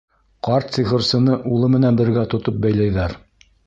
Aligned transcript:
Ҡарт 0.47 0.71
сихырсыны 0.77 1.37
улы 1.59 1.71
менән 1.77 2.03
бергә 2.03 2.27
тотоп 2.35 2.63
бәйләйҙәр. 2.67 3.19